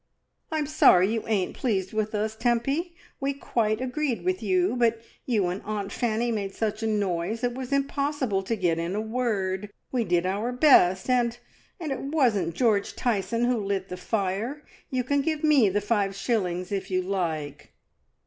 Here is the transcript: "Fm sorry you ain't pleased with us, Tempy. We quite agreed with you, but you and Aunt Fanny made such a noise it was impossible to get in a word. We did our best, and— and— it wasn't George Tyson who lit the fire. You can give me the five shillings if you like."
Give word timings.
"Fm 0.51 0.67
sorry 0.67 1.13
you 1.13 1.27
ain't 1.27 1.55
pleased 1.55 1.93
with 1.93 2.15
us, 2.15 2.35
Tempy. 2.35 2.95
We 3.19 3.33
quite 3.35 3.81
agreed 3.81 4.23
with 4.25 4.41
you, 4.41 4.75
but 4.75 4.99
you 5.27 5.45
and 5.49 5.61
Aunt 5.61 5.91
Fanny 5.91 6.31
made 6.31 6.55
such 6.55 6.81
a 6.81 6.87
noise 6.87 7.43
it 7.43 7.53
was 7.53 7.71
impossible 7.71 8.41
to 8.41 8.55
get 8.55 8.79
in 8.79 8.95
a 8.95 8.99
word. 8.99 9.71
We 9.91 10.03
did 10.03 10.25
our 10.25 10.51
best, 10.51 11.07
and— 11.07 11.37
and— 11.79 11.91
it 11.91 11.99
wasn't 12.01 12.55
George 12.55 12.95
Tyson 12.95 13.45
who 13.45 13.63
lit 13.63 13.89
the 13.89 13.95
fire. 13.95 14.63
You 14.89 15.03
can 15.03 15.21
give 15.21 15.43
me 15.43 15.69
the 15.69 15.81
five 15.81 16.15
shillings 16.15 16.71
if 16.71 16.89
you 16.89 17.03
like." 17.03 17.71